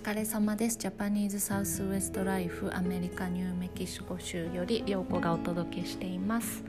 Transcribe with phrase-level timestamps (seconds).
[0.00, 0.78] 疲れ様です。
[0.78, 6.62] ジャパニーズサウスウエストライフアメリカニューメキシコ州より陽子がお届けしています、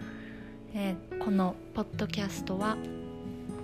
[0.74, 2.76] えー、このポッドキャストは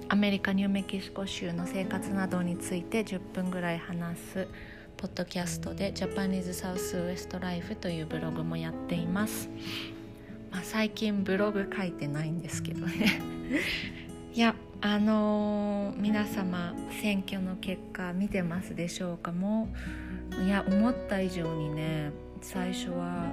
[0.08, 4.48] アメリカニューメキシコ州の生活などについて10分ぐらい話す
[4.98, 9.50] ポッドキャストでジャパニーズサウスウエストライフというブログもやっています、
[10.52, 13.20] まあ、最近ブログ書いてないんですけどね。
[14.32, 14.54] いや
[14.88, 19.32] あのー、皆様選挙の結果見てますでしょうか？
[19.32, 19.68] も
[20.40, 23.32] ういや思った以上にね最初は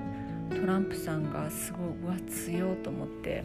[0.48, 3.44] トランプさんがすごいうわ強と思って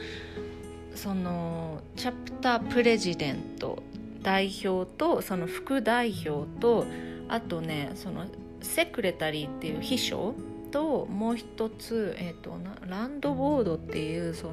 [0.95, 3.83] そのチャプタープレジデント
[4.23, 6.87] 代表とその副代表と
[7.29, 8.27] あとねその
[8.61, 10.35] セクレタリーっていう秘書
[10.71, 12.59] ともう一つ、えーと、
[12.89, 14.53] ランドボードっていうその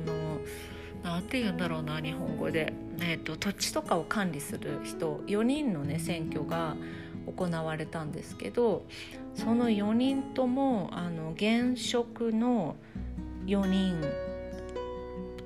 [1.04, 6.76] 何て言うんだろうな日本語で、えーと、土地とかを管理する人4人のね選挙が
[7.28, 8.86] 行われたんですけど
[9.36, 12.76] その4人ともあの現職の
[13.46, 14.02] 4人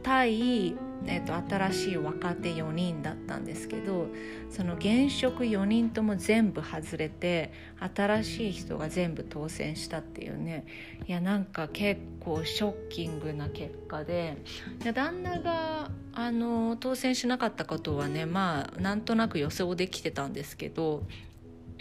[0.04, 0.76] 対
[1.08, 4.08] えーと、新しい若手4人だったんですけど
[4.50, 10.66] その現職4人とも全部外れて新しい人が全部当選したっていうね。
[11.08, 14.38] いやなんか結構ショッキングな結果で。
[14.84, 21.04] いや旦那があの当選しなかったことはねまあなんとなく予想できてたんですけど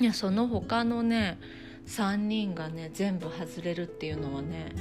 [0.01, 1.39] いやその他のね
[1.87, 4.73] 3人がね全部外れるっていうのはね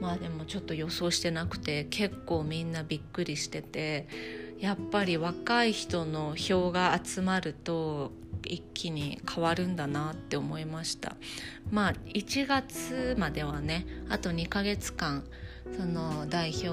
[0.00, 4.08] まあでもちょっと予想してなくて結構みんなびっくりしてて
[4.58, 8.12] やっぱり若い人の票が集まると
[8.46, 11.16] 一気に変わるんだなって思いました。
[11.70, 15.24] まあ1月まではねあと2ヶ月間
[15.76, 16.68] その代表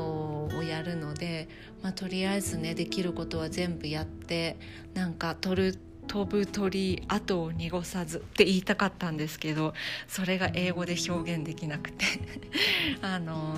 [0.56, 1.48] をやるので、
[1.84, 4.58] まあ、とりあえずねできることは全部やって
[4.94, 9.74] なんか取る飛ぶ鳥後を濁さずって言いたかったんですけど
[10.08, 12.06] それが英語で表現できなくて。
[13.02, 13.56] あの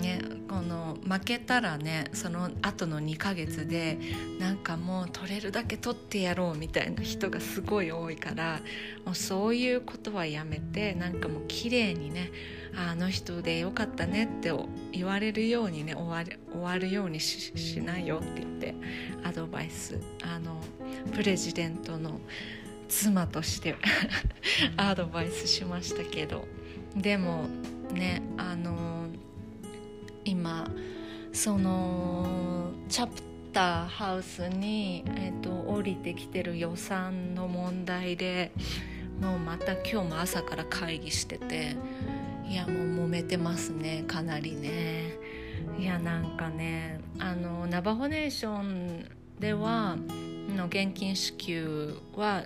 [0.00, 3.98] ねこの負けたらねその後の2ヶ月で
[4.38, 8.60] なんかもう取れるだけ取ってやろうみたいな人がすごい多いから
[9.04, 12.30] もうそういうことはやめてなんかもう綺麗にね
[12.76, 14.52] あの人でよかったねって
[14.92, 18.74] 言われるようにね終わる終わるようにしないよって言って
[19.24, 20.60] アドバイスあの
[21.12, 22.20] プレジデントの
[22.88, 23.76] 妻として
[24.76, 26.46] アドバイスしましたけど
[26.96, 27.46] でも
[27.92, 29.06] ねあの
[30.24, 30.68] 今
[31.32, 33.22] そのチャプ
[33.52, 38.52] ターハウスに、えーと、降りてきてる予算の問題で
[39.20, 41.76] もうまた今日も朝から会議してて
[42.50, 45.14] いやもう揉めてますねかなりね。
[45.78, 49.08] いやなんかねあのナバホネーション
[49.38, 49.96] では
[50.56, 52.42] の現金支給は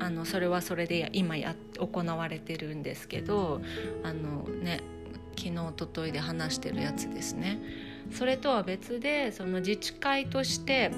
[0.00, 3.60] あのそれはそれで今や行われてるんですけど
[4.02, 4.80] あのね
[5.36, 7.60] 昨日おとといで話してるやつですね。
[8.10, 10.90] それとは別でその自治会として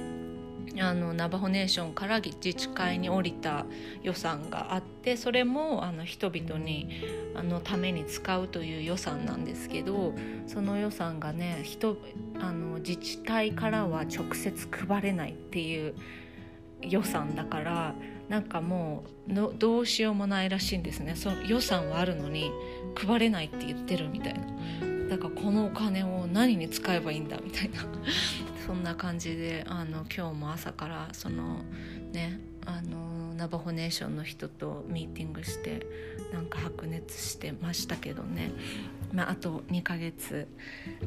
[0.81, 3.67] あのナバホネーションから自治会に降りた
[4.03, 6.89] 予算があってそれもあの人々に
[7.35, 10.15] あのために使うという予算なんですけど
[10.47, 11.97] その予算がね人
[12.41, 15.95] あの自治体からは直接配れないっていう
[16.83, 17.95] 予算だから
[18.29, 21.15] なんかもうどうしようもないらしいんですね。
[21.15, 22.51] その予算はあるのに
[22.95, 24.41] 配れないって言ってるみたいな。
[25.09, 27.85] だからこのお金を何に使えばいいんだみたいな。
[28.85, 31.63] な感じであの今日も朝からその
[32.13, 35.87] ねあのナバホネーションの人とミーティングして
[36.33, 38.53] なんか白熱してましたけどね、
[39.13, 40.47] まあ、あと2ヶ月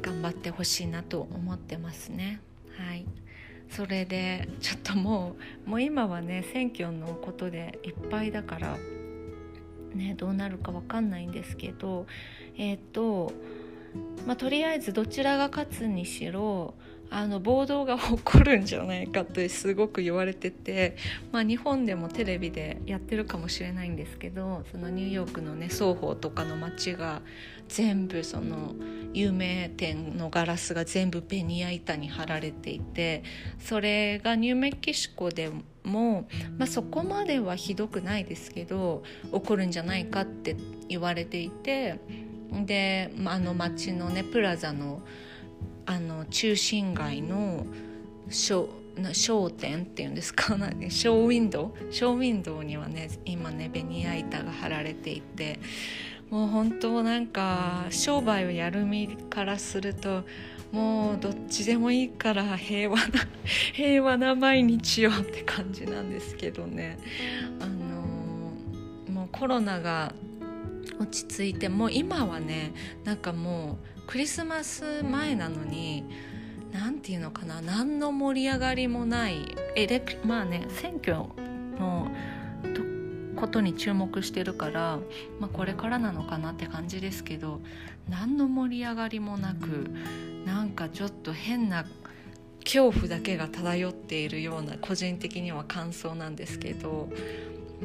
[0.02, 2.42] 頑張ってほしいなと思ってますね。
[2.78, 3.06] はい。
[3.70, 5.36] それでちょっとも
[5.66, 8.78] うもう今はね選挙のことでいっぱいだから
[9.94, 12.08] ねどうなるか分かんないんですけど
[12.58, 13.34] えっ、ー、と
[14.26, 16.74] まあ、とりあえずどちらが勝つにしろ
[17.10, 20.98] あの暴動が起こるんじゃないかってすごく言われてて、
[21.32, 27.22] まあ、日本でもテレビでやってるかもしれないんですけどそのニューヨークのね双方とかの街が
[27.70, 28.76] 全部その
[29.14, 33.24] 有名店のガラスが全部ベニヤ板に貼られていて
[33.60, 35.52] それがニューメキシコで
[35.84, 36.28] も、
[36.58, 40.56] まあ、そこまではひどくないですけど起こるんじゃないかって
[40.90, 42.00] 言われていて
[42.66, 45.02] でまあの街のねプラザの
[45.88, 47.66] あの中心街の
[48.30, 48.70] 商
[49.14, 50.56] 商店っていうんです か？
[50.90, 51.94] ショーウィンドウ？
[51.94, 55.60] ショーウィンドウにはね今ねベニヤ板が貼られていて
[56.30, 60.24] もう本当なんか商売をやる身からすると
[60.72, 63.04] もうどっちでもいいから平和な
[63.74, 66.98] 平和な毎日よって感じなんですけどね。
[67.62, 70.14] あのもうコロナが
[71.00, 72.74] 落ち着いてもう今はね
[73.06, 76.06] なんかもうクリスマス前なのに
[76.72, 81.18] 何て言うのかな何の盛り上がりもないエレまあね選挙
[81.78, 82.10] の
[83.36, 85.00] ことに注目してるから、
[85.40, 87.60] まあ、これからなのかなって感じですけど
[88.10, 89.92] 何の盛り上がりもなく
[90.46, 91.86] なんかちょっと変な
[92.64, 97.10] 恐怖だけが漂っているような個人的には感想なんですけど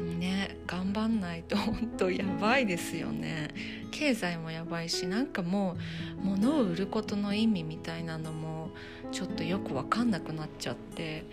[0.01, 3.49] ね頑張んないと本当やばいですよね
[3.91, 5.75] 経済もやばいしなんかも
[6.23, 8.69] う物を売ることの意味みたいなのも
[9.11, 11.25] ちょっとよく分かんなくなっちゃって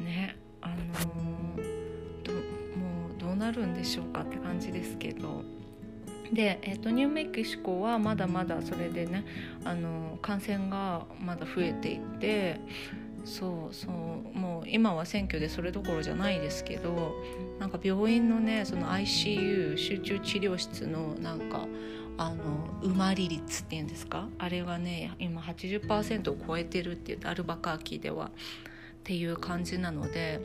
[0.00, 2.32] ねあのー、
[2.78, 5.44] もうどうなるんでしょうかって感じですけど。
[6.32, 9.24] で、えーと、ニューメキシコはまだまだそれでね
[9.64, 12.60] あの感染がまだ増えていって
[13.24, 17.14] そうそうもう今は選挙でそれどころじゃないですけど
[17.58, 21.66] なんか病院のねその ICU 集中治療室のなんか
[22.18, 24.28] あの埋まり率っていうんですか？
[24.38, 28.30] あれがね今80%を超えてるって言ってアルバカーキではっ
[29.04, 30.40] ていう感じなので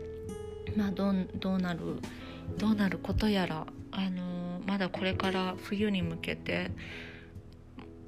[0.76, 1.80] まあどうどうなる
[2.58, 6.72] どうなることやらあのまだこれから冬に向けて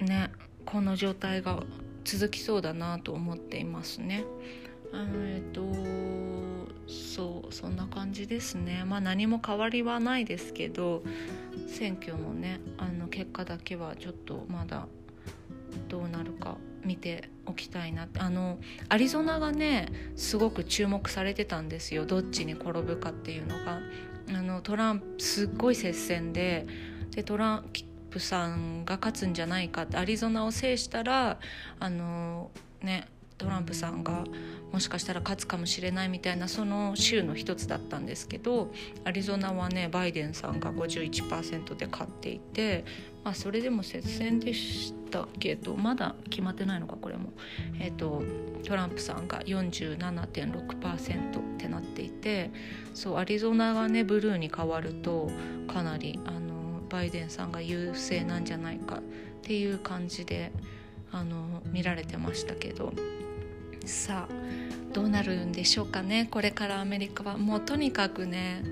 [0.00, 0.30] ね
[0.64, 1.62] この状態が
[2.08, 4.24] 続きそうだなと思っていますね。
[4.94, 5.60] あのえっと
[6.90, 8.82] そうそんな感じですね。
[8.86, 11.02] まあ何も変わりはないですけど
[11.66, 14.86] 選挙のねあの結果だけはちょっとまだ
[15.88, 18.20] どうなるか見ておきたいなって。
[18.20, 22.06] あのアリゾナがねすごく注目されてたんですよ。
[22.06, 23.80] どっちに転ぶかっていうのが。
[24.30, 26.66] あのトランプすっごい接戦で
[27.10, 27.64] でトラン
[28.10, 31.38] プさんが勝つんじゃないかってアリゾナを制したら
[31.78, 32.50] あの
[32.82, 34.24] ねトランプさんが
[34.72, 38.72] もしかしたら勝つかもしれないみたいなその州の一つだったんですけど
[39.04, 42.84] アリゾナはねバイデンさんが51%で勝っていて、
[43.24, 47.32] まあ、それでも接戦でしたけどまだ決まってないのかこれも、
[47.80, 48.22] えーと、
[48.66, 52.50] トランプさんが47.6%ってなっていて
[52.92, 55.30] そうアリゾナがねブルーに変わると
[55.68, 56.57] かなりあの
[56.88, 59.02] バイデンさんが優勢なんじゃないかっ
[59.42, 60.52] ていう感じで
[61.12, 62.92] あの見られてましたけど。
[63.88, 64.58] さあ
[64.92, 66.28] どうなるんでしょうかね。
[66.30, 67.38] これからアメリカは。
[67.38, 68.62] もうとにかくね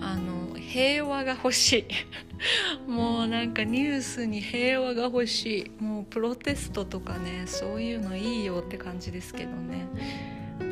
[0.00, 1.84] あの平和が欲しい。
[2.90, 5.82] もうなんかニュースに平和が欲しい。
[5.82, 9.86] もうプロテストとかねそういうのいいよって感じですけどね。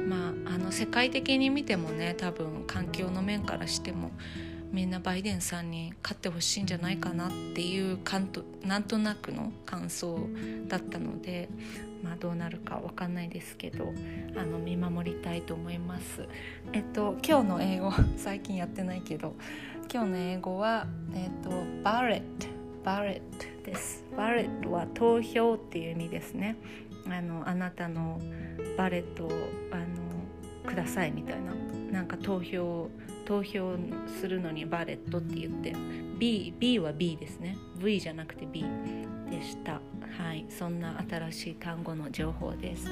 [0.08, 4.10] まああの世界的に見てもね多分環境の面からしても
[4.72, 10.18] みんなバイデンさんに勝ってほしいんじゃないかなっていうかんとなんとなくの感想
[10.66, 11.50] だったので、
[12.02, 13.92] まあ、どうなるか分かんないですけど
[14.34, 16.26] あの見守りたいと思います。
[16.72, 19.34] えっと今日の英語最近やってないけど
[19.92, 21.50] 今日の英語は、えっと、
[21.82, 24.04] ballot ballot です。
[24.16, 26.56] Ballot は投票っていう意味ですね。
[27.08, 28.18] あのあなたの
[28.78, 29.30] ballot を
[29.70, 31.52] あのくださいみたいな
[31.92, 32.88] なんか投票
[33.22, 33.76] 投票
[34.20, 35.74] するのに ballot って言って
[36.18, 37.56] B, B は B ですね。
[37.76, 38.64] V じゃなくて B
[39.30, 39.80] でした。
[40.18, 40.46] はい。
[40.48, 42.86] そんな新しい単語の情報です。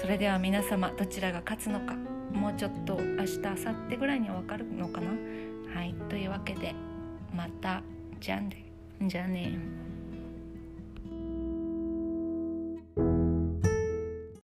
[0.00, 1.94] それでは皆様どちらが勝つのか
[2.32, 5.10] もうちょっと明日明後日ぐらいには分かるのかな。
[5.74, 5.94] はい。
[6.08, 6.74] というわけで
[7.34, 7.82] また。
[8.20, 8.64] じゃあね。
[9.02, 9.58] じゃあね。